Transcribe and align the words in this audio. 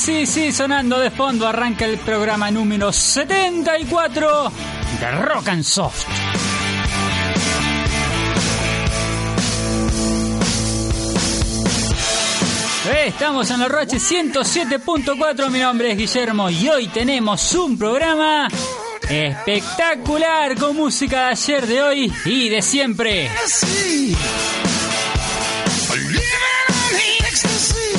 sí, 0.00 0.24
sí, 0.24 0.50
sonando 0.50 0.98
de 0.98 1.10
fondo 1.10 1.46
arranca 1.46 1.84
el 1.84 1.98
programa 1.98 2.50
número 2.50 2.90
74 2.90 4.52
de 4.98 5.10
Rock 5.10 5.48
and 5.48 5.62
Soft. 5.62 6.06
Estamos 13.06 13.50
en 13.50 13.60
la 13.60 13.68
Roche 13.68 13.98
107.4, 13.98 15.50
mi 15.50 15.58
nombre 15.58 15.92
es 15.92 15.98
Guillermo 15.98 16.48
y 16.48 16.68
hoy 16.68 16.88
tenemos 16.88 17.54
un 17.54 17.76
programa 17.76 18.48
espectacular 19.08 20.56
con 20.56 20.76
música 20.76 21.26
de 21.26 21.30
ayer, 21.32 21.66
de 21.66 21.82
hoy 21.82 22.12
y 22.24 22.48
de 22.48 22.62
siempre. 22.62 23.30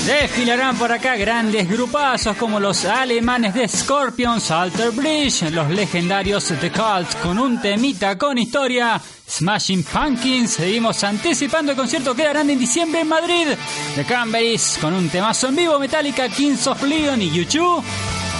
Desfilarán 0.05 0.77
por 0.77 0.91
acá 0.91 1.15
grandes 1.15 1.69
grupazos 1.69 2.35
como 2.35 2.59
los 2.59 2.85
alemanes 2.85 3.53
de 3.53 3.67
Scorpions, 3.67 4.49
Alter 4.49 4.91
Bridge, 4.91 5.43
los 5.51 5.69
legendarios 5.69 6.45
The 6.45 6.71
Cult 6.71 7.21
con 7.21 7.37
un 7.37 7.61
temita 7.61 8.17
con 8.17 8.37
historia, 8.37 8.99
Smashing 9.29 9.83
Pumpkins, 9.83 10.53
seguimos 10.53 11.03
anticipando 11.03 11.71
el 11.71 11.77
concierto 11.77 12.15
que 12.15 12.23
darán 12.23 12.49
en 12.49 12.57
diciembre 12.57 13.01
en 13.01 13.07
Madrid, 13.09 13.47
The 13.95 14.03
Cranberries 14.03 14.79
con 14.81 14.93
un 14.93 15.07
temazo 15.07 15.49
en 15.49 15.55
vivo, 15.55 15.77
Metallica, 15.77 16.27
Kings 16.29 16.65
of 16.65 16.81
Leon 16.81 17.21
y 17.21 17.29
YouTube, 17.29 17.83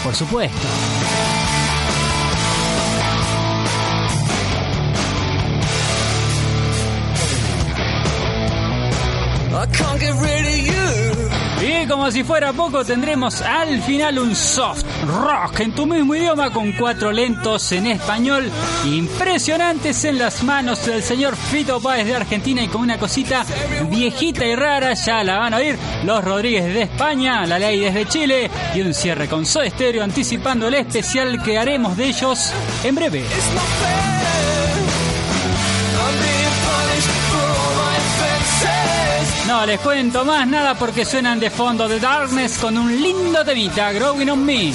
por 0.04 0.16
supuesto. 0.16 0.68
Como 12.02 12.12
si 12.12 12.24
fuera 12.24 12.52
poco, 12.52 12.84
tendremos 12.84 13.44
al 13.44 13.80
final 13.84 14.18
un 14.18 14.36
soft 14.36 14.84
rock 15.06 15.60
en 15.60 15.76
tu 15.76 15.86
mismo 15.86 16.16
idioma 16.16 16.50
con 16.50 16.72
cuatro 16.72 17.12
lentos 17.12 17.72
en 17.74 17.86
español 17.86 18.50
impresionantes 18.88 20.04
en 20.06 20.18
las 20.18 20.42
manos 20.42 20.84
del 20.84 21.04
señor 21.04 21.36
Fito 21.36 21.80
Páez 21.80 22.08
de 22.08 22.16
Argentina 22.16 22.64
y 22.64 22.70
con 22.70 22.82
una 22.82 22.98
cosita 22.98 23.46
viejita 23.92 24.44
y 24.44 24.56
rara, 24.56 24.96
ya 24.96 25.24
la 25.24 25.38
van 25.38 25.54
a 25.54 25.58
oír, 25.58 25.78
los 26.04 26.24
Rodríguez 26.24 26.74
de 26.74 26.82
España, 26.82 27.46
la 27.46 27.60
ley 27.60 27.80
desde 27.80 28.08
Chile 28.08 28.50
y 28.74 28.82
un 28.82 28.96
cierre 28.96 29.28
con 29.28 29.46
Soda 29.46 29.70
Stereo 29.70 30.04
anticipando 30.04 30.70
el 30.70 30.74
especial 30.74 31.44
que 31.44 31.60
haremos 31.60 31.96
de 31.96 32.06
ellos 32.06 32.52
en 32.84 32.96
breve. 32.96 33.26
No 39.52 39.66
les 39.66 39.82
cuento 39.82 40.24
más 40.24 40.48
nada 40.48 40.76
porque 40.76 41.04
suenan 41.04 41.38
de 41.38 41.50
fondo 41.50 41.86
de 41.90 42.00
Darkness 42.00 42.58
con 42.58 42.78
un 42.78 42.90
lindo 43.02 43.44
temita, 43.44 43.92
Growing 43.92 44.30
on 44.30 44.46
Me. 44.46 44.72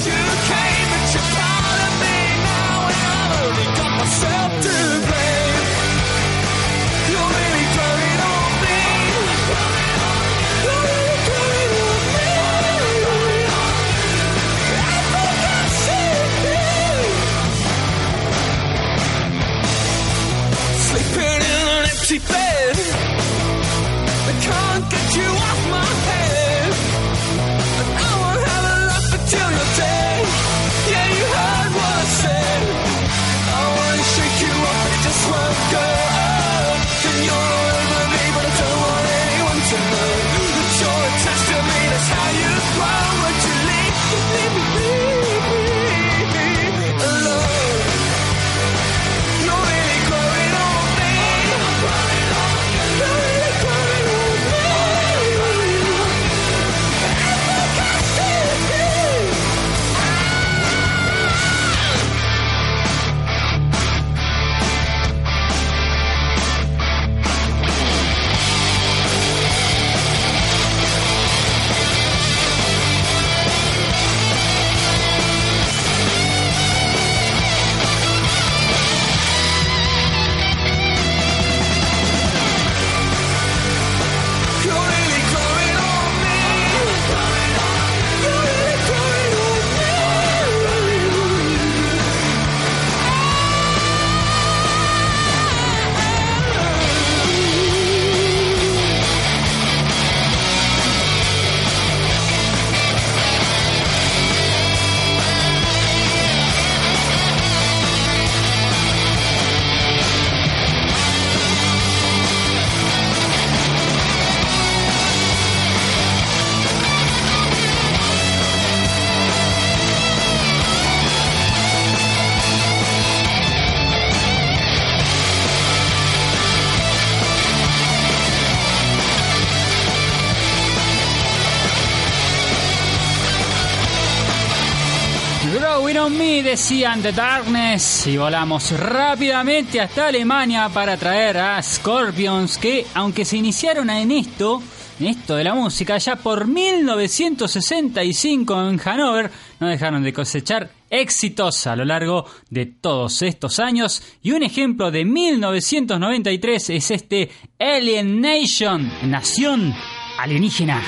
Me 136.56 136.62
decían 136.62 137.02
The 137.02 137.12
Darkness 137.12 138.06
y 138.06 138.17
volamos 138.17 138.70
rápidamente 138.70 139.78
hasta 139.78 140.06
Alemania 140.06 140.70
para 140.72 140.96
traer 140.96 141.37
a 141.37 141.62
Scorpions 141.62 142.56
que 142.56 142.87
aunque 142.94 143.26
se 143.26 143.37
iniciaron 143.37 143.90
en 143.90 144.11
esto, 144.11 144.62
en 144.99 145.08
esto 145.08 145.37
de 145.37 145.44
la 145.44 145.55
música 145.55 145.99
ya 145.99 146.16
por 146.16 146.46
1965 146.46 148.70
en 148.70 148.78
Hannover, 148.78 149.31
no 149.61 149.69
dejaron 149.69 150.02
de 150.02 150.14
cosechar 150.14 150.70
éxitos 150.88 151.66
a 151.66 151.76
lo 151.76 151.84
largo 151.84 152.25
de 152.48 152.64
todos 152.64 153.20
estos 153.20 153.58
años 153.58 154.02
y 154.22 154.31
un 154.31 154.42
ejemplo 154.42 154.90
de 154.90 155.04
1993 155.04 156.70
es 156.70 156.90
este 156.90 157.31
Alien 157.58 158.22
Nation, 158.22 158.90
Nación 159.02 159.75
Alienígena. 160.19 160.82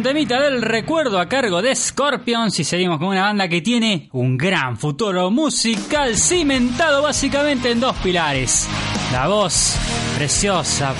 Temita 0.00 0.40
del 0.40 0.62
recuerdo 0.62 1.18
a 1.18 1.28
cargo 1.28 1.60
de 1.60 1.74
Scorpions 1.74 2.58
y 2.60 2.64
seguimos 2.64 2.98
con 2.98 3.08
una 3.08 3.22
banda 3.22 3.48
que 3.48 3.60
tiene 3.60 4.08
un 4.12 4.38
gran 4.38 4.78
futuro 4.78 5.30
musical 5.30 6.16
cimentado 6.16 7.02
básicamente 7.02 7.72
en 7.72 7.80
dos 7.80 7.96
pilares. 7.96 8.68
La 9.10 9.26
voz 9.26 9.74
preciosa, 10.16 10.94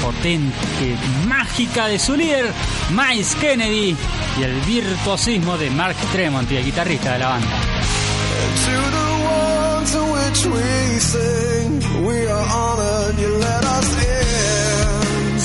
potente, 0.00 0.96
mágica 1.26 1.88
de 1.88 1.98
su 1.98 2.16
líder, 2.16 2.46
Miles 2.90 3.34
Kennedy, 3.34 3.96
y 4.38 4.42
el 4.42 4.60
virtuosismo 4.60 5.58
de 5.58 5.68
Mark 5.70 5.96
Tremont, 6.12 6.50
el 6.52 6.64
guitarrista 6.64 7.14
de 7.14 7.18
la 7.18 7.28
banda. 7.28 7.48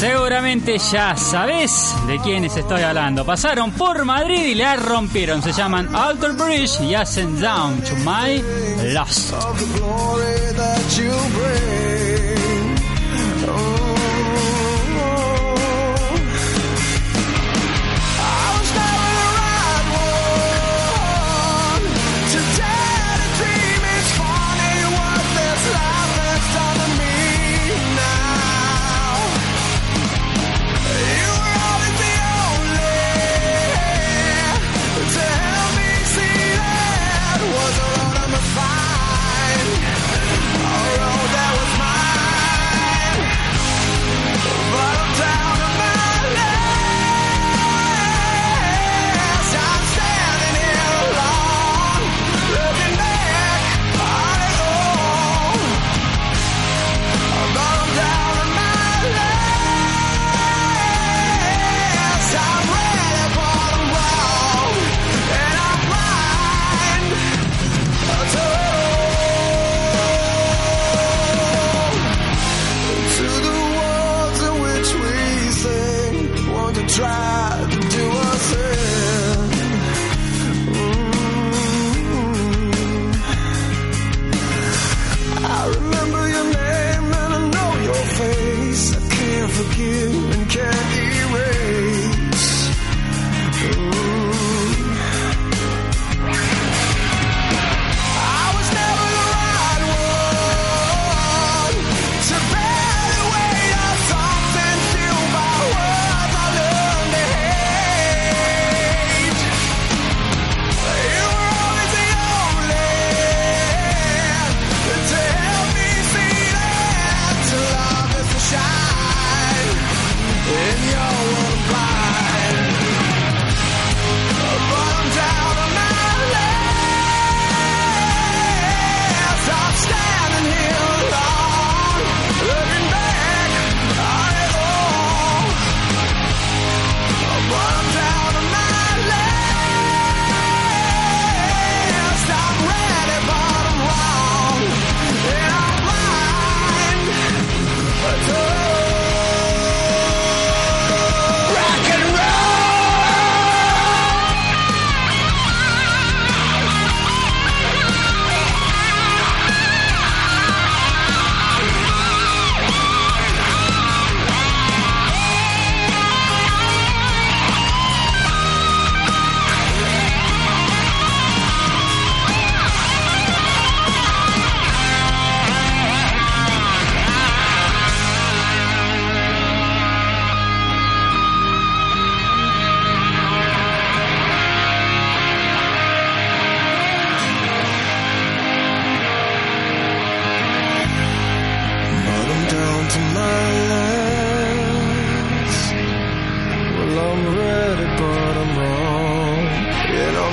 Seguramente 0.06 0.78
ya 0.78 1.16
sabés 1.18 1.96
de 2.06 2.20
quiénes 2.20 2.56
estoy 2.56 2.84
hablando. 2.84 3.26
Pasaron 3.26 3.72
por 3.72 4.06
Madrid 4.06 4.46
y 4.46 4.54
la 4.54 4.76
rompieron. 4.76 5.42
Se 5.42 5.52
llaman 5.52 5.96
Alter 5.96 6.34
Bridge 6.34 6.80
y 6.82 6.94
hacen 6.94 7.42
Down 7.42 7.82
to 7.82 7.96
My 7.96 8.40
Lost. 8.94 9.34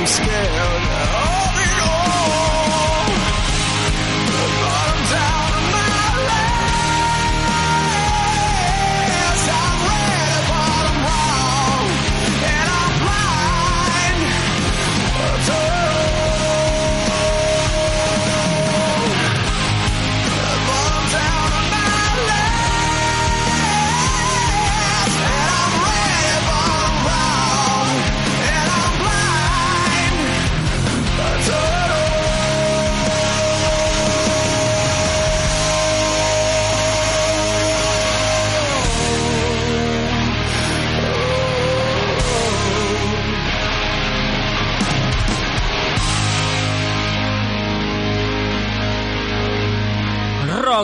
I'm 0.03 0.09
scared. 0.09 0.82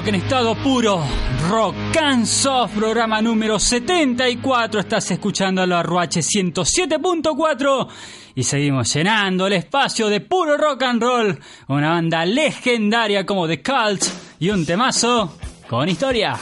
En 0.09 0.15
estado 0.15 0.55
puro. 0.55 1.03
Rock 1.51 1.97
and 2.01 2.25
Soft, 2.25 2.75
programa 2.77 3.21
número 3.21 3.59
74. 3.59 4.81
Estás 4.81 5.11
escuchando 5.11 5.67
la 5.67 5.83
Ruache 5.83 6.21
107.4 6.21 7.89
y 8.35 8.43
seguimos 8.43 8.93
llenando 8.95 9.47
el 9.47 9.53
espacio 9.53 10.09
de 10.09 10.21
puro 10.21 10.57
rock 10.57 10.83
and 10.85 11.03
roll. 11.03 11.39
Una 11.69 11.91
banda 11.91 12.25
legendaria 12.25 13.27
como 13.27 13.47
The 13.47 13.63
Cult 13.63 14.05
y 14.39 14.49
un 14.49 14.65
temazo 14.65 15.37
con 15.69 15.89
historia. 15.89 16.39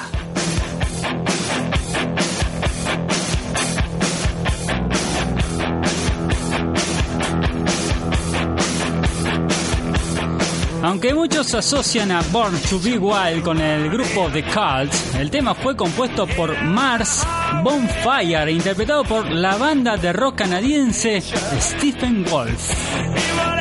Aunque 10.96 11.12
muchos 11.12 11.52
asocian 11.52 12.10
a 12.10 12.22
Born 12.32 12.58
to 12.70 12.80
Be 12.80 12.96
Wild 12.96 13.42
con 13.42 13.60
el 13.60 13.90
grupo 13.90 14.30
The 14.32 14.42
Cults, 14.44 15.14
el 15.16 15.30
tema 15.30 15.54
fue 15.54 15.76
compuesto 15.76 16.26
por 16.26 16.58
Mars 16.62 17.22
Bonfire 17.62 18.44
e 18.44 18.52
interpretado 18.52 19.04
por 19.04 19.30
la 19.30 19.58
banda 19.58 19.98
de 19.98 20.14
rock 20.14 20.36
canadiense 20.36 21.20
Stephen 21.60 22.24
Wolf. 22.24 23.55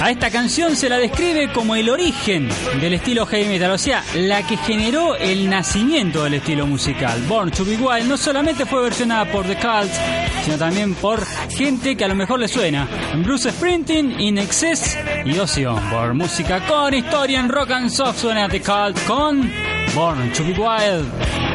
A 0.00 0.10
esta 0.10 0.30
canción 0.30 0.76
se 0.76 0.88
la 0.88 0.96
describe 0.96 1.52
como 1.52 1.74
el 1.76 1.90
origen 1.90 2.48
del 2.80 2.94
estilo 2.94 3.26
heavy 3.26 3.50
metal, 3.50 3.72
o 3.72 3.76
sea, 3.76 4.02
la 4.14 4.46
que 4.46 4.56
generó 4.56 5.14
el 5.14 5.50
nacimiento 5.50 6.24
del 6.24 6.34
estilo 6.34 6.66
musical. 6.66 7.20
Born 7.28 7.50
to 7.50 7.66
Be 7.66 7.76
Wild 7.76 8.08
no 8.08 8.16
solamente 8.16 8.64
fue 8.64 8.82
versionada 8.82 9.30
por 9.30 9.44
The 9.44 9.56
Cults, 9.56 10.00
sino 10.42 10.56
también 10.56 10.94
por 10.94 11.22
gente 11.50 11.96
que 11.96 12.04
a 12.06 12.08
lo 12.08 12.14
mejor 12.14 12.40
le 12.40 12.48
suena. 12.48 12.88
Bruce 13.22 13.50
Springsteen, 13.50 14.18
In 14.18 14.38
Excess 14.38 14.96
y 15.26 15.38
Ozzy 15.38 15.66
Osbourne. 15.66 16.14
Música 16.14 16.66
con 16.66 16.94
historia 16.94 17.38
en 17.38 17.50
rock 17.50 17.70
and 17.72 17.90
soft 17.90 18.20
suena 18.20 18.48
The 18.48 18.62
Cults 18.62 19.02
con 19.02 19.52
Born 19.94 20.32
to 20.32 20.44
Be 20.44 20.52
Wild. 20.52 21.49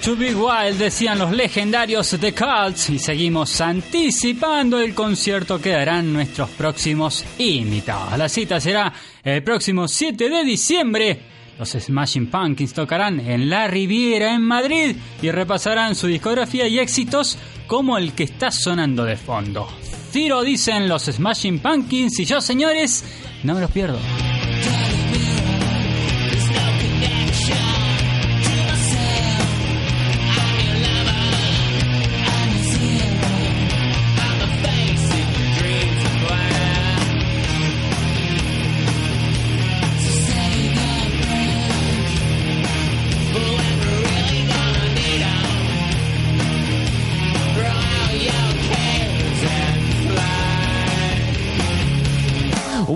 To 0.00 0.16
be 0.16 0.34
Wild, 0.34 0.78
decían 0.78 1.18
los 1.18 1.32
legendarios 1.32 2.16
The 2.20 2.34
Cults, 2.34 2.90
y 2.90 2.98
seguimos 2.98 3.60
anticipando 3.60 4.80
el 4.80 4.94
concierto 4.94 5.60
que 5.60 5.70
darán 5.70 6.12
nuestros 6.12 6.50
próximos 6.50 7.24
invitados. 7.38 8.18
La 8.18 8.28
cita 8.28 8.60
será 8.60 8.92
el 9.22 9.42
próximo 9.42 9.88
7 9.88 10.28
de 10.28 10.44
diciembre. 10.44 11.20
Los 11.58 11.70
Smashing 11.70 12.30
Pumpkins 12.30 12.72
tocarán 12.72 13.20
en 13.20 13.48
La 13.48 13.66
Riviera 13.66 14.34
en 14.34 14.42
Madrid 14.42 14.96
y 15.22 15.30
repasarán 15.30 15.94
su 15.94 16.06
discografía 16.06 16.68
y 16.68 16.78
éxitos 16.78 17.38
como 17.66 17.98
el 17.98 18.12
que 18.12 18.24
está 18.24 18.50
sonando 18.50 19.04
de 19.04 19.16
fondo. 19.16 19.68
Tiro 20.12 20.42
dicen 20.42 20.88
los 20.88 21.04
Smashing 21.04 21.60
Pumpkins 21.60 22.18
y 22.20 22.24
yo 22.24 22.40
señores, 22.40 23.04
no 23.42 23.54
me 23.54 23.60
los 23.60 23.70
pierdo. 23.70 23.98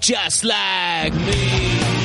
just 0.00 0.44
like 0.44 1.14
me. 1.14 2.01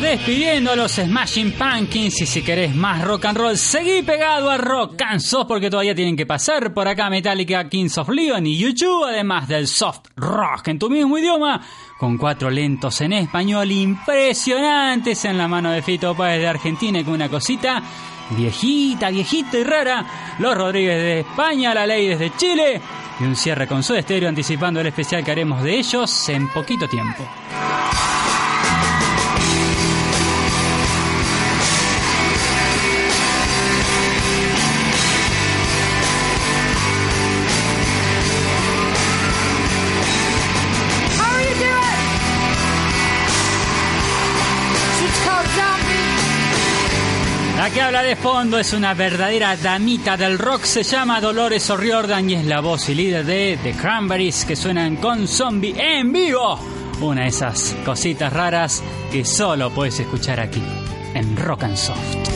Despidiendo 0.00 0.72
a 0.72 0.76
los 0.76 0.92
Smashing 0.92 1.52
Pumpkins 1.52 2.20
y 2.22 2.26
si 2.26 2.42
querés 2.42 2.74
más 2.74 3.04
rock 3.04 3.26
and 3.26 3.38
roll, 3.38 3.56
seguí 3.56 4.02
pegado 4.02 4.50
a 4.50 4.56
Rock 4.56 5.00
and 5.02 5.20
porque 5.46 5.70
todavía 5.70 5.94
tienen 5.94 6.16
que 6.16 6.26
pasar 6.26 6.72
por 6.72 6.88
acá 6.88 7.10
Metallica, 7.10 7.68
Kings 7.68 7.98
of 7.98 8.08
Leon 8.08 8.46
y 8.46 8.56
YouTube, 8.56 9.04
además 9.04 9.46
del 9.48 9.66
soft 9.66 10.08
rock 10.16 10.68
en 10.68 10.78
tu 10.78 10.88
mismo 10.88 11.18
idioma, 11.18 11.60
con 11.98 12.16
cuatro 12.16 12.50
lentos 12.50 13.00
en 13.00 13.12
español 13.12 13.70
impresionantes 13.70 15.24
en 15.24 15.38
la 15.38 15.48
mano 15.48 15.70
de 15.70 15.82
Fito 15.82 16.14
Páez 16.14 16.40
de 16.40 16.48
Argentina 16.48 16.98
y 16.98 17.04
con 17.04 17.14
una 17.14 17.28
cosita 17.28 17.82
viejita, 18.30 19.10
viejita 19.10 19.58
y 19.58 19.64
rara, 19.64 20.34
los 20.38 20.56
Rodríguez 20.56 20.98
de 20.98 21.20
España, 21.20 21.74
la 21.74 21.86
ley 21.86 22.08
desde 22.08 22.34
Chile 22.36 22.80
y 23.20 23.24
un 23.24 23.36
cierre 23.36 23.66
con 23.66 23.82
su 23.82 23.94
estéreo 23.94 24.28
anticipando 24.28 24.80
el 24.80 24.86
especial 24.86 25.22
que 25.24 25.30
haremos 25.30 25.62
de 25.62 25.78
ellos 25.78 26.28
en 26.28 26.48
poquito 26.48 26.88
tiempo. 26.88 27.24
Que 47.74 47.82
habla 47.82 48.04
de 48.04 48.14
fondo 48.14 48.58
es 48.58 48.72
una 48.72 48.94
verdadera 48.94 49.56
damita 49.56 50.16
del 50.16 50.38
rock, 50.38 50.62
se 50.62 50.84
llama 50.84 51.20
Dolores 51.20 51.68
O'Riordan 51.70 52.30
y 52.30 52.34
es 52.34 52.44
la 52.46 52.60
voz 52.60 52.88
y 52.88 52.94
líder 52.94 53.26
de 53.26 53.58
The 53.60 53.72
Cranberries 53.72 54.44
que 54.44 54.54
suenan 54.54 54.96
con 54.96 55.26
Zombie 55.26 55.74
en 55.76 56.12
vivo. 56.12 56.56
Una 57.00 57.22
de 57.22 57.28
esas 57.28 57.74
cositas 57.84 58.32
raras 58.32 58.80
que 59.10 59.24
solo 59.24 59.70
puedes 59.70 59.98
escuchar 59.98 60.38
aquí, 60.38 60.62
en 61.14 61.36
Rock 61.36 61.64
and 61.64 61.76
Soft. 61.76 62.34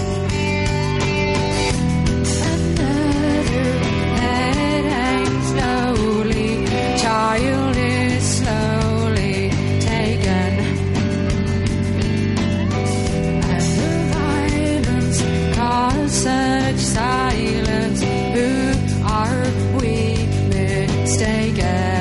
Such 16.10 16.76
silence. 16.76 18.00
Who 18.00 19.04
are 19.04 19.44
we 19.80 20.26
mistaken? 20.48 21.97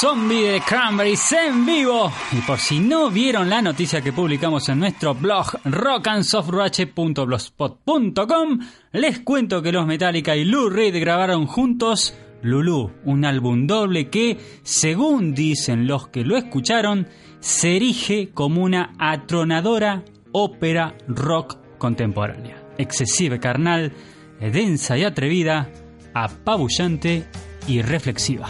Zombie 0.00 0.44
de 0.44 0.60
Cranberries 0.60 1.32
en 1.32 1.66
vivo. 1.66 2.12
Y 2.30 2.36
por 2.42 2.60
si 2.60 2.78
no 2.78 3.10
vieron 3.10 3.50
la 3.50 3.60
noticia 3.60 4.00
que 4.00 4.12
publicamos 4.12 4.68
en 4.68 4.78
nuestro 4.78 5.12
blog 5.12 5.58
rockansoftwatch.blogspot.com, 5.64 8.60
les 8.92 9.18
cuento 9.20 9.60
que 9.60 9.72
los 9.72 9.88
Metallica 9.88 10.36
y 10.36 10.44
Lou 10.44 10.68
Reed 10.68 11.00
grabaron 11.00 11.46
juntos 11.46 12.14
Lulu, 12.42 12.92
un 13.04 13.24
álbum 13.24 13.66
doble 13.66 14.08
que, 14.08 14.38
según 14.62 15.34
dicen 15.34 15.88
los 15.88 16.06
que 16.06 16.24
lo 16.24 16.36
escucharon, 16.36 17.08
se 17.40 17.74
erige 17.74 18.30
como 18.32 18.62
una 18.62 18.92
atronadora 19.00 20.04
ópera 20.30 20.94
rock 21.08 21.56
contemporánea. 21.78 22.62
Excesiva, 22.78 23.38
carnal, 23.38 23.92
densa 24.40 24.96
y 24.96 25.02
atrevida, 25.02 25.72
apabullante 26.14 27.26
y 27.66 27.82
reflexiva. 27.82 28.48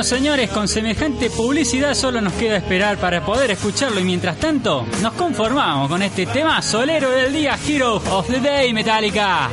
Bueno 0.00 0.16
señores, 0.16 0.48
con 0.48 0.66
semejante 0.66 1.28
publicidad 1.28 1.92
solo 1.92 2.22
nos 2.22 2.32
queda 2.32 2.56
esperar 2.56 2.96
para 2.96 3.22
poder 3.22 3.50
escucharlo 3.50 4.00
y 4.00 4.04
mientras 4.04 4.38
tanto 4.38 4.86
nos 5.02 5.12
conformamos 5.12 5.90
con 5.90 6.00
este 6.00 6.24
tema 6.24 6.62
solero 6.62 7.10
del 7.10 7.34
día 7.34 7.58
Hero 7.68 7.96
of 7.96 8.26
the 8.26 8.40
Day 8.40 8.72
Metallica. 8.72 9.50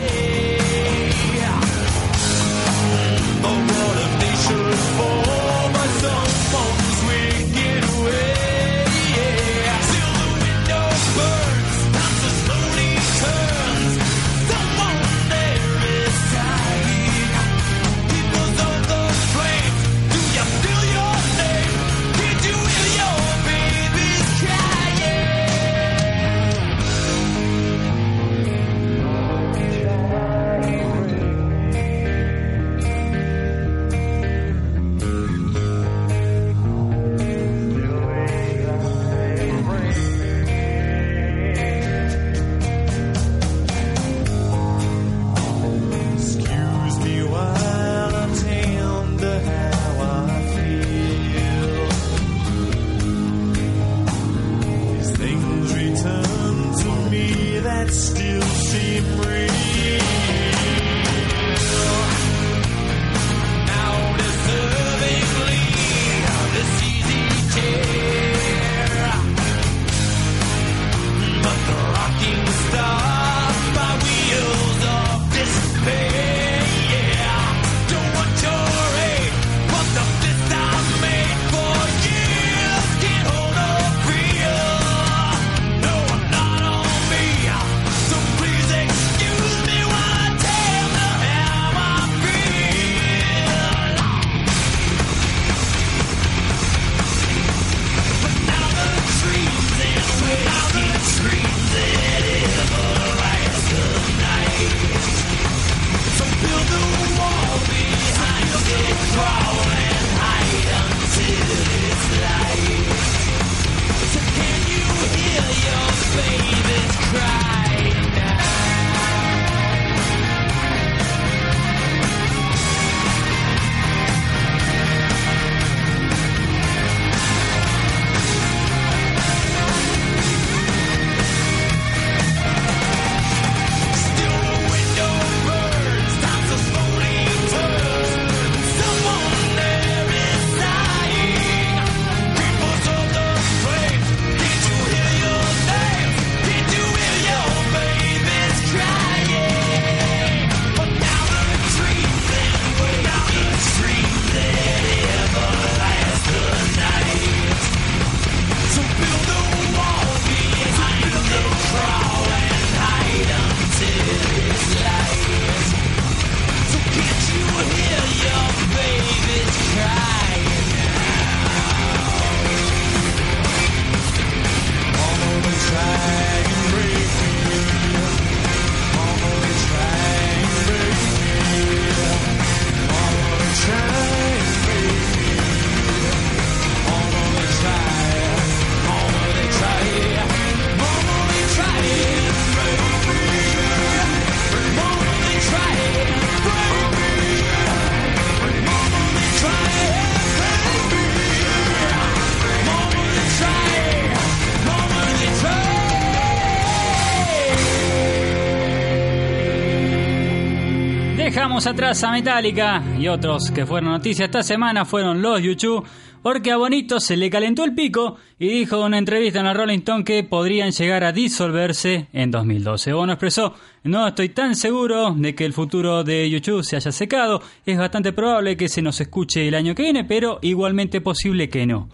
Atrás 211.66 212.04
a 212.04 212.12
Metallica 212.12 212.84
y 213.00 213.08
otros 213.08 213.50
que 213.50 213.66
fueron 213.66 213.90
noticia 213.90 214.26
esta 214.26 214.44
semana 214.44 214.86
fueron 214.86 215.24
los 215.24 215.42
YouTube 215.42 215.84
porque 216.22 216.52
a 216.52 216.58
Bonito 216.58 217.00
se 217.00 217.18
le 217.18 217.32
calentó 217.32 217.64
el 217.64 217.74
pico 217.74 218.18
y 218.38 218.48
dijo 218.48 218.78
en 218.78 218.84
una 218.84 218.98
entrevista 219.00 219.40
en 219.40 219.46
la 219.46 219.56
Rolling 219.56 219.80
Stone 219.80 220.04
que 220.04 220.24
podrían 220.24 220.70
llegar 220.70 221.04
a 221.04 221.12
disolverse 221.12 222.10
en 222.14 222.30
2012. 222.30 222.94
Bono 222.94 223.14
expresó, 223.14 223.56
no 223.84 224.08
estoy 224.08 224.30
tan 224.30 224.56
seguro 224.56 225.16
de 225.18 225.34
que 225.34 225.46
el 225.46 225.54
futuro 225.54 226.04
de 226.04 226.30
YouTube 226.30 226.64
se 226.64 226.76
haya 226.76 226.92
secado, 226.92 227.42
es 227.66 227.78
bastante 227.78 228.14
probable 228.14 228.56
que 228.56 228.70
se 228.70 228.84
nos 228.84 229.02
escuche 229.02 229.48
el 229.48 229.56
año 229.56 229.74
que 229.74 229.82
viene, 229.82 230.06
pero 230.06 230.38
igualmente 230.44 231.02
posible 231.02 231.50
que 231.50 231.66
no. 231.66 231.90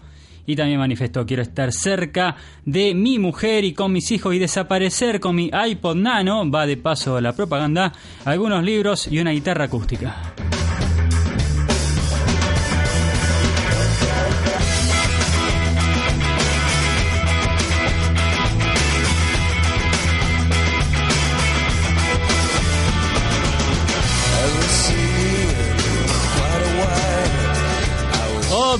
Y 0.46 0.56
también 0.56 0.78
manifestó, 0.78 1.24
quiero 1.24 1.42
estar 1.42 1.72
cerca 1.72 2.36
de 2.64 2.94
mi 2.94 3.18
mujer 3.18 3.64
y 3.64 3.72
con 3.72 3.92
mis 3.92 4.10
hijos 4.10 4.34
y 4.34 4.38
desaparecer 4.38 5.20
con 5.20 5.36
mi 5.36 5.50
iPod 5.52 5.96
Nano, 5.96 6.50
va 6.50 6.66
de 6.66 6.76
paso 6.76 7.20
la 7.20 7.32
propaganda, 7.32 7.92
algunos 8.24 8.62
libros 8.62 9.08
y 9.10 9.18
una 9.18 9.30
guitarra 9.30 9.64
acústica. 9.64 10.33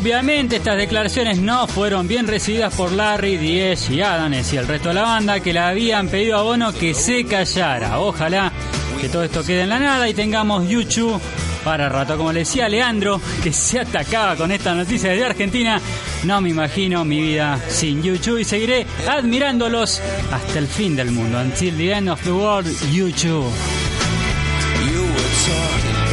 Obviamente 0.05 0.57
estas 0.57 0.77
declaraciones 0.77 1.39
no 1.39 1.67
fueron 1.67 2.07
bien 2.07 2.27
recibidas 2.27 2.75
por 2.75 2.93
Larry, 2.93 3.39
Diez 3.39 3.89
y 3.89 4.03
Adams 4.03 4.53
y 4.53 4.59
el 4.59 4.69
resto 4.69 4.89
de 4.91 4.97
la 4.97 5.03
banda 5.05 5.41
que 5.41 5.55
le 5.55 5.61
habían 5.61 6.09
pedido 6.09 6.37
a 6.37 6.43
Bono 6.43 6.75
que 6.75 6.93
se 6.93 7.25
callara. 7.25 7.99
Ojalá 7.99 8.53
que 9.01 9.09
todo 9.09 9.25
esto 9.25 9.43
quede 9.43 9.63
en 9.63 9.71
la 9.71 9.79
nada 9.79 10.07
y 10.07 10.13
tengamos 10.13 10.69
YouTube 10.69 11.19
para 11.65 11.89
rato. 11.89 12.19
Como 12.19 12.35
le 12.35 12.41
decía 12.41 12.69
Leandro, 12.69 13.19
que 13.43 13.51
se 13.51 13.81
atacaba 13.81 14.37
con 14.37 14.53
esta 14.53 14.75
noticia 14.75 15.09
desde 15.09 15.25
Argentina, 15.25 15.81
no 16.25 16.39
me 16.43 16.51
imagino 16.51 17.03
mi 17.07 17.23
vida 17.23 17.59
sin 17.69 18.03
YouTube 18.03 18.41
y 18.41 18.45
seguiré 18.45 18.87
admirándolos 19.09 20.03
hasta 20.31 20.59
el 20.59 20.67
fin 20.67 20.97
del 20.97 21.13
mundo. 21.13 21.41
Until 21.41 21.79
the 21.79 21.93
end 21.93 22.11
of 22.11 22.23
the 22.25 22.33
world, 22.33 22.67
YouTube. 22.93 23.51
You 24.87 26.04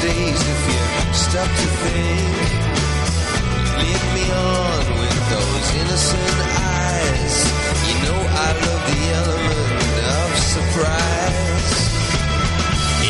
days 0.00 0.40
if 0.54 0.60
you 0.72 0.82
stop 1.12 1.50
to 1.60 1.68
think. 1.84 2.36
Lead 3.80 4.04
me 4.16 4.26
on 4.32 4.84
with 5.00 5.18
those 5.28 5.66
innocent 5.80 6.38
eyes. 6.80 7.36
You 7.88 7.96
know 8.04 8.20
I 8.46 8.48
love 8.64 8.82
the 8.92 9.02
element 9.20 9.94
of 10.16 10.28
surprise. 10.56 11.72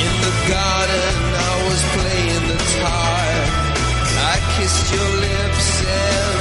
In 0.03 0.13
the 0.27 0.35
garden, 0.51 1.17
I 1.49 1.55
was 1.69 1.81
playing 1.95 2.45
the 2.53 2.61
tar. 2.83 3.29
I 4.33 4.37
kissed 4.57 4.87
your 4.93 5.11
lips 5.27 5.69
and 5.87 6.40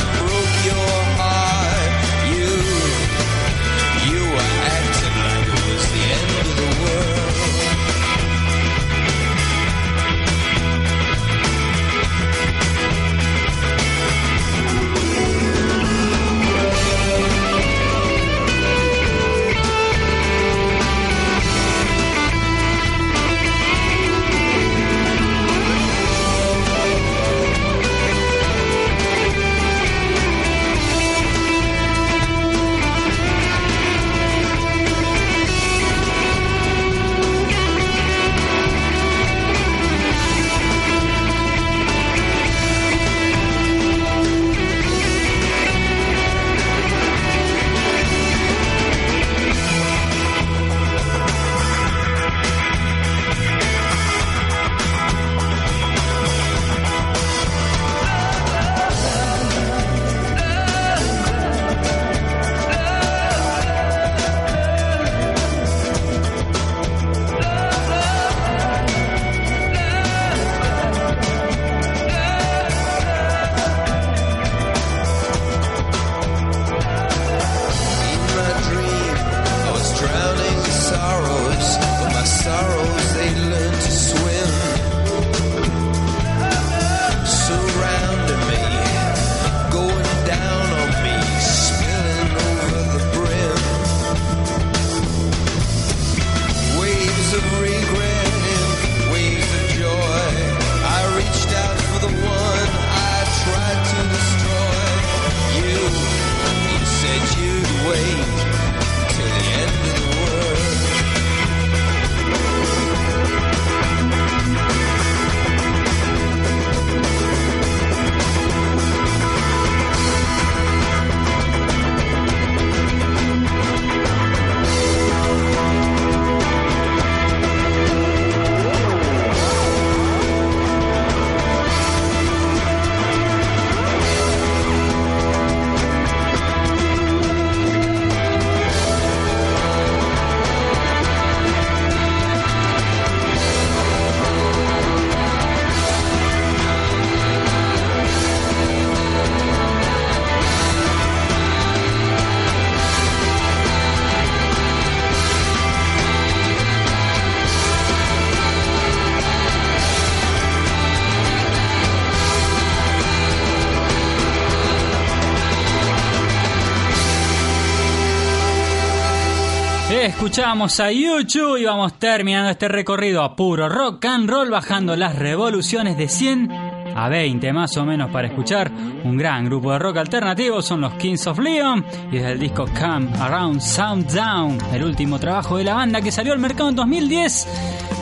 Escuchamos 170.29 170.79
a 170.79 170.91
YouTube 170.91 171.57
y 171.57 171.65
vamos 171.65 171.93
terminando 171.93 172.51
este 172.51 172.67
recorrido 172.67 173.23
a 173.23 173.35
puro 173.35 173.67
rock 173.67 174.05
and 174.05 174.29
roll, 174.29 174.51
bajando 174.51 174.95
las 174.95 175.15
revoluciones 175.15 175.97
de 175.97 176.07
100 176.07 176.51
a 176.95 177.09
20 177.09 177.51
más 177.51 177.75
o 177.77 177.83
menos 177.83 178.11
para 178.11 178.27
escuchar 178.27 178.71
un 179.03 179.17
gran 179.17 179.45
grupo 179.45 179.71
de 179.71 179.79
rock 179.79 179.97
alternativo. 179.97 180.61
Son 180.61 180.81
los 180.81 180.93
Kings 180.93 181.25
of 181.25 181.39
Leon 181.39 181.83
y 182.11 182.17
desde 182.17 182.33
el 182.33 182.39
disco 182.39 182.65
Come 182.79 183.09
Around 183.19 183.59
Sound 183.59 184.13
Down, 184.13 184.59
el 184.71 184.83
último 184.83 185.17
trabajo 185.17 185.57
de 185.57 185.63
la 185.63 185.73
banda 185.73 185.99
que 185.99 186.11
salió 186.11 186.33
al 186.33 186.39
mercado 186.39 186.69
en 186.69 186.75
2010 186.75 187.47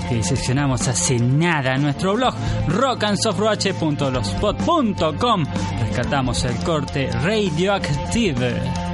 que 0.10 0.16
diseccionamos 0.16 0.86
hace 0.86 1.20
nada 1.20 1.76
en 1.76 1.84
nuestro 1.84 2.16
blog 2.16 2.34
rockandsoftwatch.blogspot.com 2.68 5.46
rescatamos 5.80 6.44
el 6.44 6.58
corte 6.58 7.10
Radioactive 7.12 8.87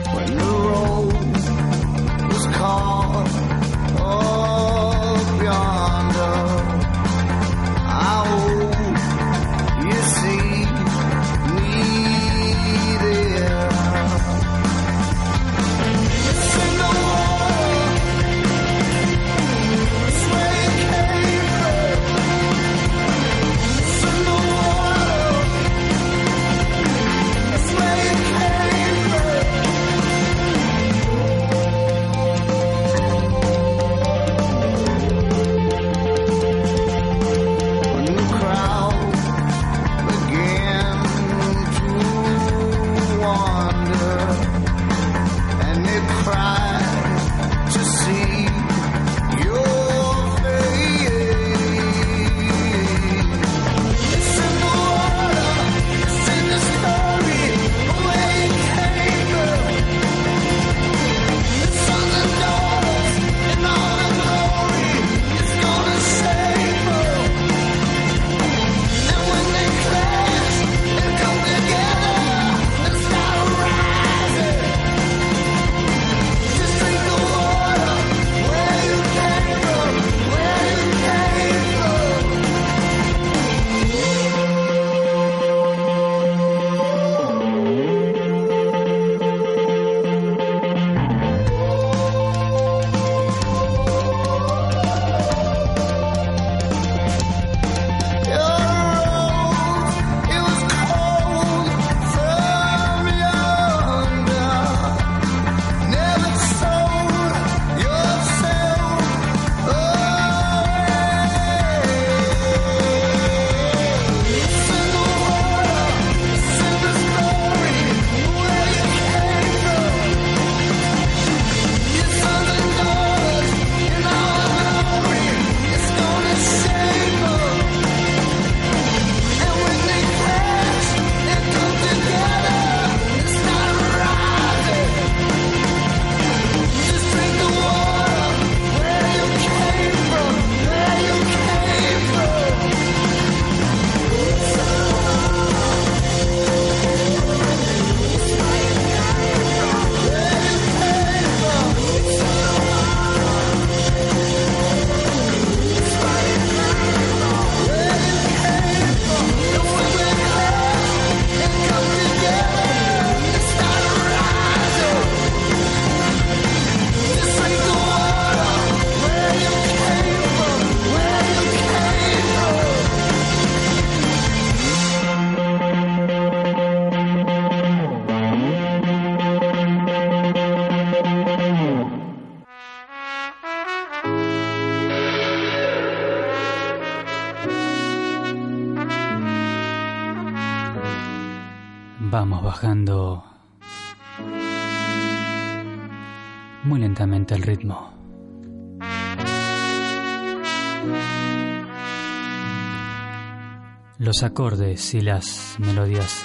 los 204.14 204.22
acordes 204.22 204.94
y 204.94 205.02
las 205.02 205.56
melodías 205.58 206.24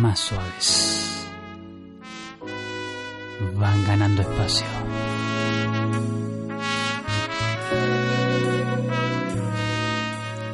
más 0.00 0.20
suaves 0.20 1.26
van 3.58 3.84
ganando 3.84 4.22
espacio. 4.22 4.66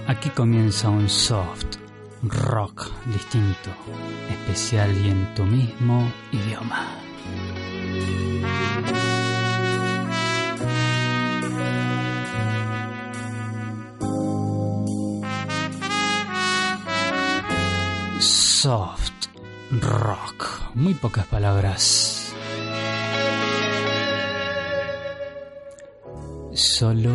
Aquí 0.07 0.31
comienza 0.31 0.89
un 0.89 1.11
soft 1.11 1.77
rock 2.23 2.91
distinto, 3.13 3.69
especial 4.31 4.97
y 5.05 5.11
en 5.11 5.35
tu 5.35 5.45
mismo 5.45 6.11
idioma. 6.33 7.00
soft 18.63 19.29
rock. 19.81 20.75
Muy 20.75 20.93
pocas 20.93 21.25
palabras. 21.27 22.35
Solo 26.53 27.11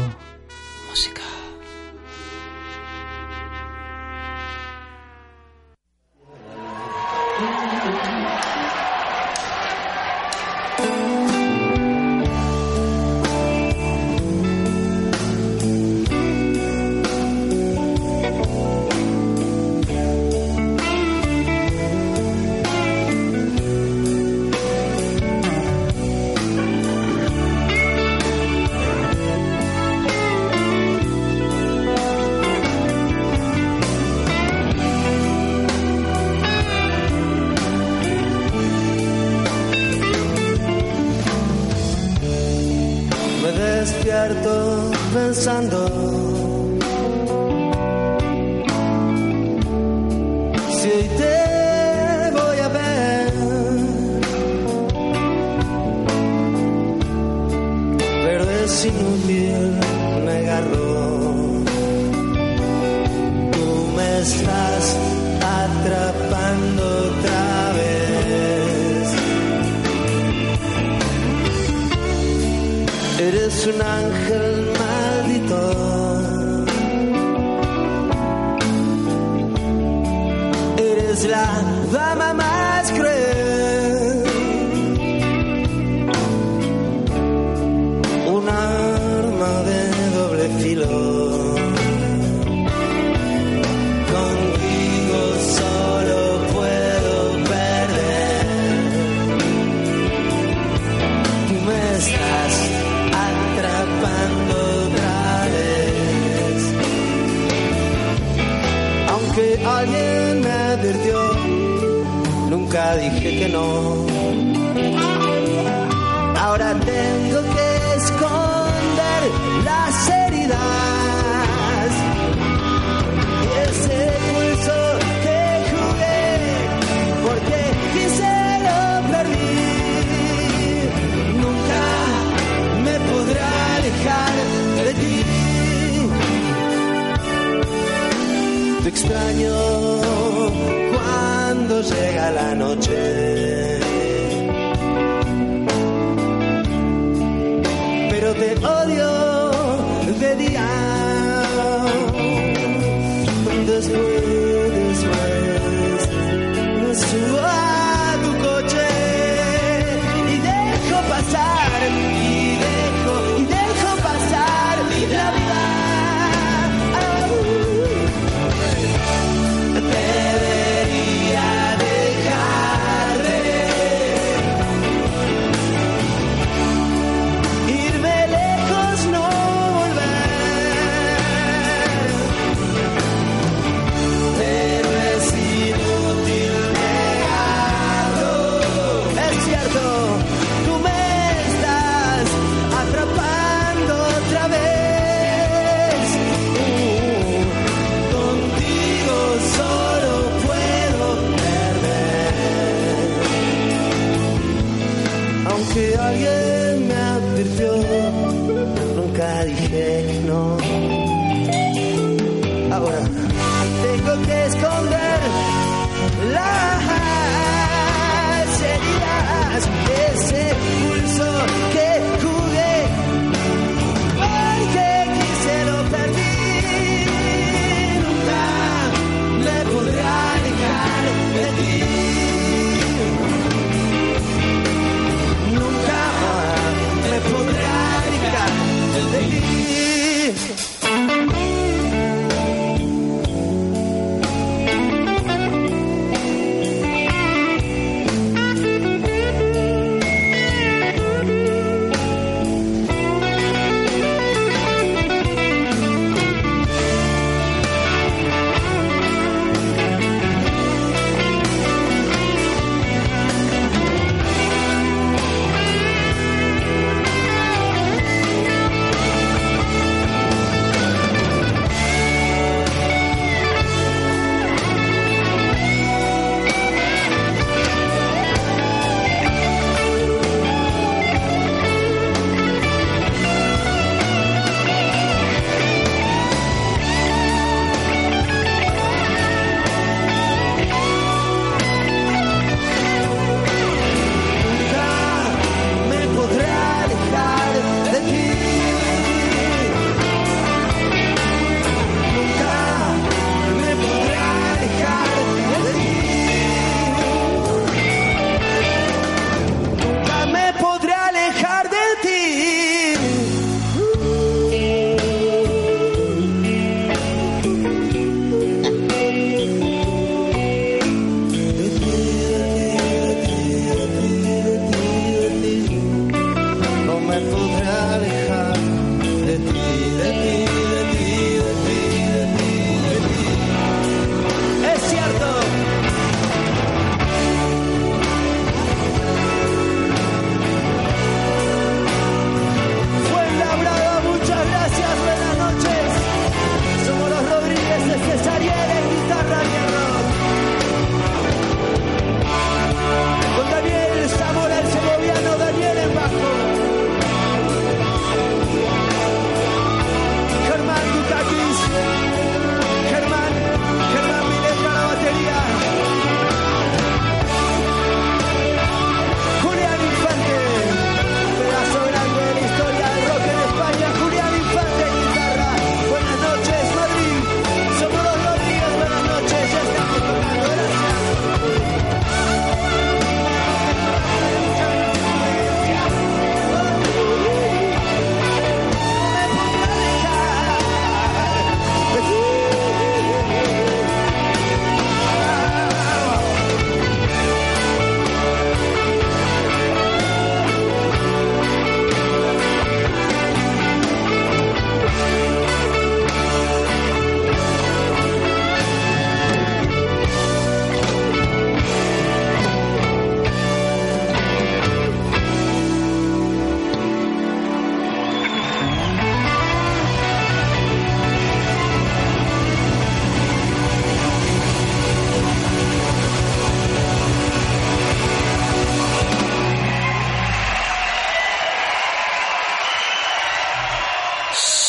dije 209.45 209.94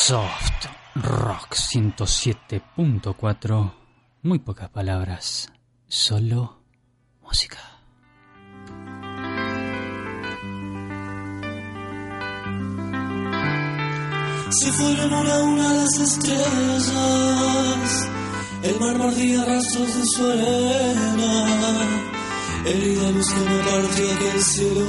Soft 0.08 0.68
Rock 0.94 1.56
107.4. 1.56 3.72
Muy 4.22 4.38
pocas 4.38 4.68
palabras, 4.68 5.50
solo 5.88 6.60
música. 7.24 7.58
Si 14.50 14.70
fueran 14.70 15.12
una 15.12 15.42
una 15.42 15.74
las 15.74 15.98
estrellas, 15.98 16.92
el 18.62 18.78
mar 18.78 18.98
mordía 18.98 19.44
rastros 19.44 19.92
de 19.92 20.06
su 20.06 20.24
arena. 20.24 21.58
Herida 22.64 23.10
luz 23.10 23.26
que 23.26 23.40
me 23.40 23.58
partió 23.58 24.12
aquel 24.12 24.40
cielo, 24.40 24.86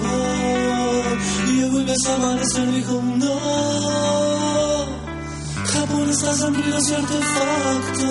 y 1.47 1.63
hoy 1.63 1.70
vuelves 1.72 2.05
a 2.05 2.13
amanecer, 2.13 2.68
mi 2.68 2.84
no 3.18 4.46
japonesas 5.78 6.41
han 6.41 6.55
y 6.55 6.73
artefactos. 6.73 8.07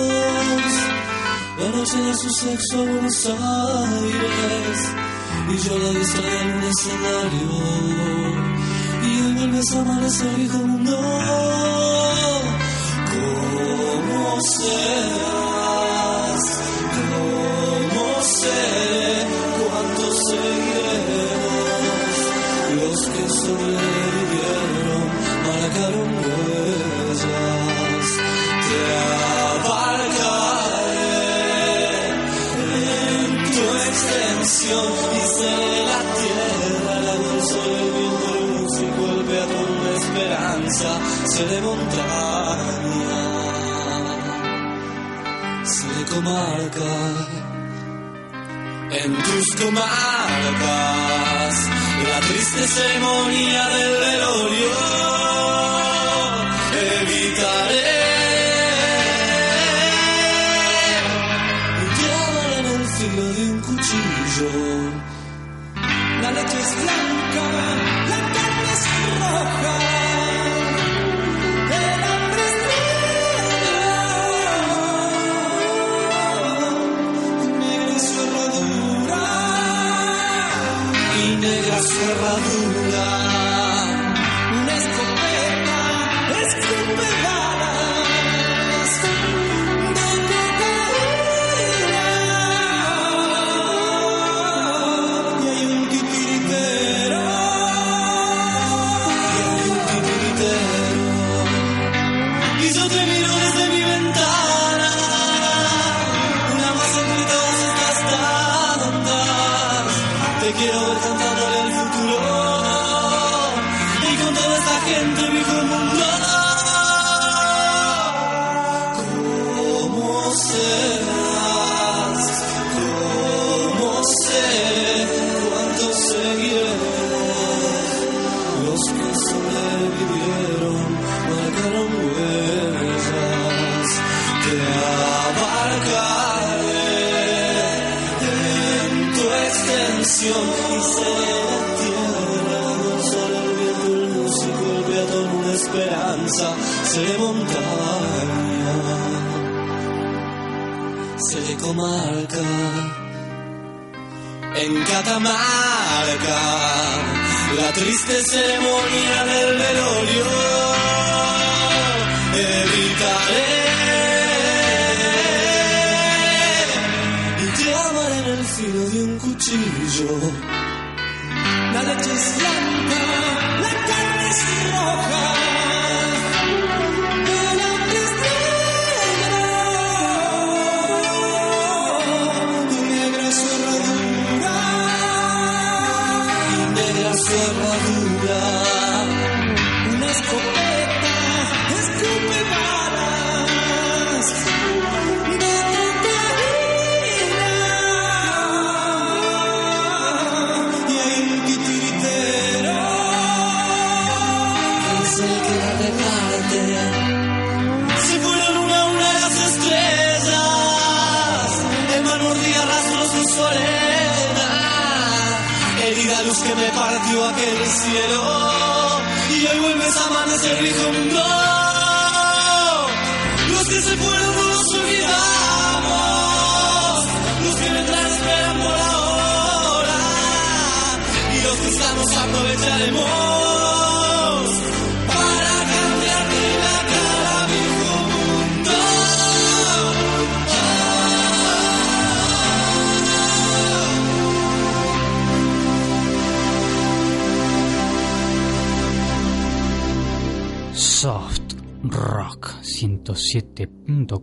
La 1.59 1.69
noche 1.75 1.97
de 1.97 2.13
su 2.13 2.29
sexo 2.29 2.79
a 2.79 2.85
Buenos 2.85 3.25
Aires. 3.25 4.79
Y 5.49 5.57
yo 5.57 5.77
la 5.77 5.99
distraía 5.99 6.41
en 6.41 6.53
un 6.57 6.63
escenario. 6.63 7.49
Y 9.03 9.19
él 9.19 9.33
vuelves 9.35 9.71
a 9.73 9.81
amanecer 9.81 10.39
y 10.39 10.47
como 10.47 10.77
no. 10.77 11.01
Como 13.11 14.41
sea. 14.41 15.36
seré 41.37 41.61
montaña, 41.61 43.13
seré 45.73 46.03
comarca. 46.13 46.93
En 49.03 49.11
tus 49.25 49.47
comarcas, 49.61 51.55
la 52.09 52.19
triste 52.27 52.63
ceremonia 52.75 53.63
del 53.75 53.93
velorio 54.05 54.77
evitaré. 56.95 57.95
Llevarán 61.99 62.65
un 62.77 62.83
filo 62.95 63.25
de 63.35 63.43
un 63.51 63.59
cuchillo, 63.67 64.51
la 66.23 66.29
leche 66.31 66.59
es 66.65 66.71
blanca, 66.81 67.45
la 68.11 68.19
carne 68.33 68.67
es 68.75 68.83
roja. 69.19 69.76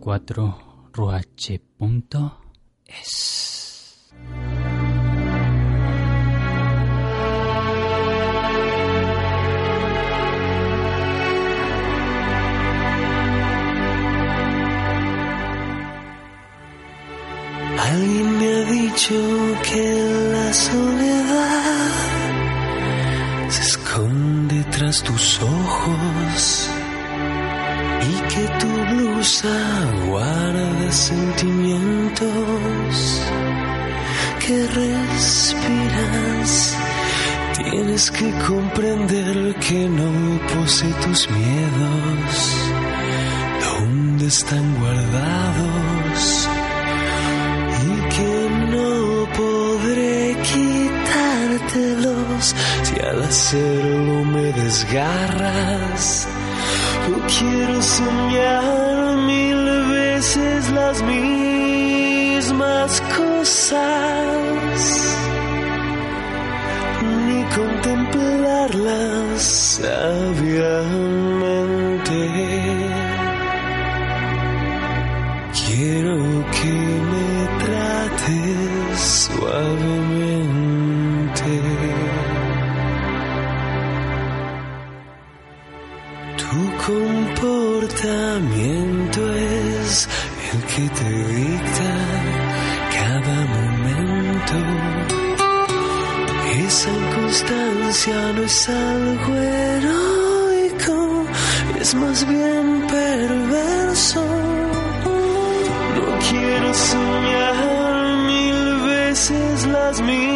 4 0.05 0.91
ruache 0.93 1.59
punto 1.59 2.44
hacerlo 53.25 54.23
me 54.23 54.53
desgarras. 54.53 56.27
Yo 57.07 57.15
quiero 57.37 57.81
soñar 57.81 59.17
mil 59.17 59.87
veces 59.89 60.71
las 60.71 61.03
mismas 61.03 63.01
cosas 63.17 63.81
ni 67.27 67.43
contemplarlas 67.55 69.41
sabiamente. 69.79 71.84
No 98.11 98.43
es 98.43 98.69
algo 98.69 99.35
heroico, 99.35 101.25
es 101.81 101.95
más 101.95 102.27
bien 102.27 102.85
perverso. 102.87 104.23
No 105.95 106.19
quiero 106.29 106.73
soñar 106.73 108.17
mil 108.27 108.81
veces 108.89 109.65
las 109.65 110.01
mismas 110.01 110.34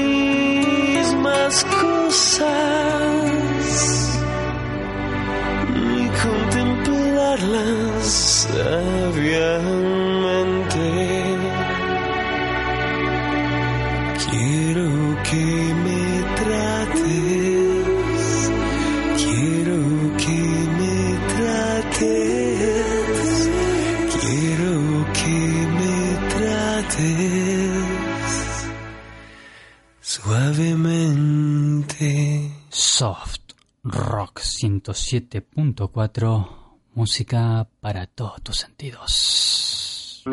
107.4, 34.91 36.47
música 36.93 37.67
para 37.79 38.07
todos 38.07 38.41
tus 38.41 38.57
sentidos. 38.57 40.23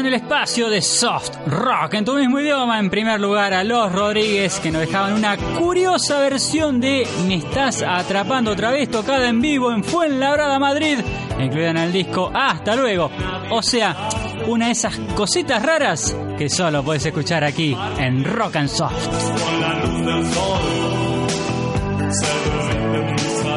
En 0.00 0.06
el 0.06 0.14
espacio 0.14 0.68
de 0.68 0.82
Soft 0.82 1.30
Rock, 1.46 1.94
en 1.94 2.04
tu 2.04 2.14
mismo 2.14 2.38
idioma, 2.38 2.78
en 2.78 2.90
primer 2.90 3.20
lugar 3.20 3.54
a 3.54 3.64
Los 3.64 3.90
Rodríguez, 3.92 4.60
que 4.60 4.70
nos 4.70 4.82
dejaban 4.82 5.14
una 5.14 5.36
curiosa 5.36 6.20
versión 6.20 6.80
de 6.80 7.06
Me 7.26 7.36
estás 7.36 7.82
atrapando 7.82 8.50
otra 8.50 8.70
vez, 8.70 8.90
tocada 8.90 9.28
en 9.28 9.40
vivo 9.40 9.72
en 9.72 9.82
Fuenlabrada, 9.82 10.58
Madrid, 10.58 10.98
incluida 11.38 11.70
en 11.70 11.76
el 11.78 11.92
disco 11.92 12.30
Hasta 12.34 12.76
luego. 12.76 13.10
O 13.50 13.62
sea, 13.62 14.08
una 14.46 14.66
de 14.66 14.72
esas 14.72 14.98
cositas 15.14 15.62
raras 15.62 16.16
que 16.36 16.48
solo 16.48 16.82
puedes 16.82 17.06
escuchar 17.06 17.44
aquí 17.44 17.76
en 17.98 18.24
Rock 18.24 18.56
and 18.56 18.68
Soft. 18.68 19.08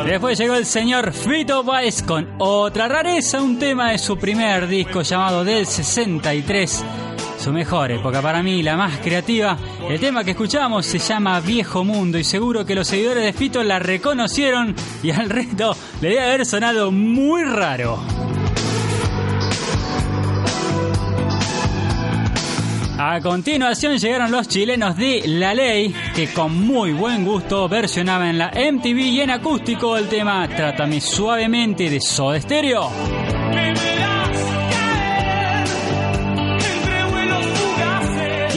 Después 0.09 0.39
llegó 0.39 0.55
el 0.55 0.65
señor 0.65 1.13
Fito 1.13 1.63
Páez 1.63 2.01
con 2.01 2.27
otra 2.39 2.87
rareza, 2.87 3.43
un 3.43 3.59
tema 3.59 3.91
de 3.91 3.99
su 3.99 4.17
primer 4.17 4.67
disco 4.67 5.03
llamado 5.03 5.45
Del 5.45 5.67
63. 5.67 6.83
Su 7.37 7.51
mejor 7.51 7.91
época 7.91 8.19
para 8.19 8.41
mí, 8.41 8.63
la 8.63 8.75
más 8.75 8.97
creativa. 9.01 9.55
El 9.87 9.99
tema 9.99 10.23
que 10.23 10.31
escuchamos 10.31 10.87
se 10.87 10.97
llama 10.97 11.39
Viejo 11.41 11.83
Mundo 11.83 12.17
y 12.17 12.23
seguro 12.23 12.65
que 12.65 12.73
los 12.73 12.87
seguidores 12.87 13.23
de 13.23 13.33
Fito 13.33 13.61
la 13.61 13.77
reconocieron 13.77 14.73
y 15.03 15.11
al 15.11 15.29
resto 15.29 15.77
le 16.01 16.09
debe 16.09 16.23
haber 16.23 16.45
sonado 16.47 16.91
muy 16.91 17.43
raro. 17.43 18.18
A 23.01 23.21
continuación 23.21 23.97
llegaron 23.97 24.29
los 24.29 24.49
chilenos 24.49 24.97
de 24.97 25.23
La 25.25 25.53
Ley, 25.53 25.95
que 26.13 26.33
con 26.33 26.67
muy 26.67 26.91
buen 26.91 27.23
gusto 27.23 27.69
versionaban 27.69 28.27
en 28.27 28.37
la 28.37 28.51
MTV 28.51 28.97
y 28.97 29.21
en 29.21 29.29
acústico 29.29 29.95
el 29.95 30.09
tema 30.09 30.45
Trátame 30.49 30.99
suavemente 30.99 31.89
de 31.89 32.01
Soda 32.01 32.41
Stereo. 32.41 32.91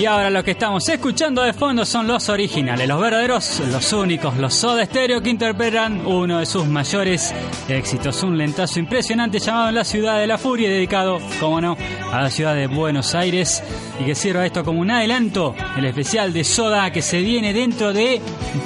Y 0.03 0.07
ahora 0.07 0.31
lo 0.31 0.43
que 0.43 0.51
estamos 0.51 0.89
escuchando 0.89 1.45
de 1.45 1.53
fondo 1.53 1.85
son 1.85 2.09
los 2.09 2.29
originales, 2.29 2.89
los 2.89 3.01
verdaderos, 3.01 3.61
los 3.71 3.93
únicos, 3.93 4.37
los 4.37 4.53
Soda 4.53 4.85
Stereo 4.85 5.23
que 5.23 5.31
interpretan 5.31 6.05
uno 6.05 6.41
de 6.41 6.47
sus 6.47 6.67
mayores 6.67 7.33
éxitos, 7.69 8.21
un 8.25 8.37
lentazo 8.37 8.81
impresionante 8.81 9.39
llamado 9.39 9.71
La 9.71 9.85
Ciudad 9.85 10.19
de 10.19 10.27
la 10.27 10.39
Furia, 10.39 10.69
dedicado, 10.69 11.21
como 11.39 11.61
no, 11.61 11.77
a 12.11 12.21
la 12.21 12.31
ciudad 12.31 12.57
de 12.57 12.67
Buenos 12.67 13.15
Aires 13.15 13.63
y 14.01 14.05
que 14.05 14.17
sirva 14.17 14.45
esto 14.45 14.65
como 14.65 14.81
un 14.81 14.91
adelanto, 14.91 15.55
el 15.77 15.85
especial 15.85 16.33
de 16.33 16.43
Soda 16.43 16.91
que 16.91 17.01
se 17.01 17.21
viene 17.21 17.53
dentro 17.53 17.93
de 17.93 18.21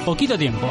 poquito 0.05 0.39
tiempo. 0.39 0.67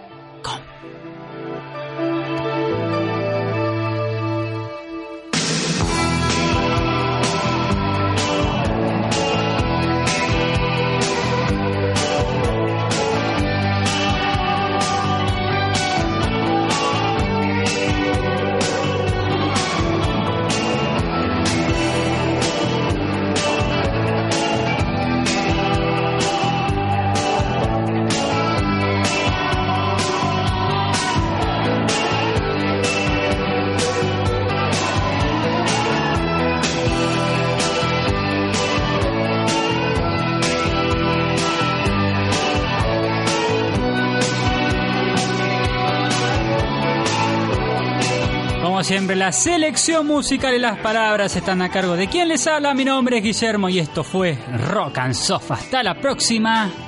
la 49.16 49.32
selección 49.32 50.06
musical 50.06 50.54
y 50.54 50.60
las 50.60 50.78
palabras 50.80 51.36
están 51.36 51.62
a 51.62 51.70
cargo 51.70 51.96
de 51.96 52.08
quien 52.08 52.28
les 52.28 52.46
habla. 52.48 52.74
Mi 52.74 52.84
nombre 52.84 53.18
es 53.18 53.24
Guillermo 53.24 53.70
y 53.70 53.80
esto 53.80 54.04
fue 54.04 54.38
Rock 54.68 54.98
and 54.98 55.14
Soft. 55.14 55.52
Hasta 55.52 55.82
la 55.84 56.00
próxima. 56.00 56.85